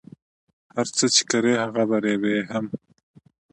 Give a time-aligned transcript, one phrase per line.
[0.73, 2.65] هر څه چی کری هغه به ریبی هم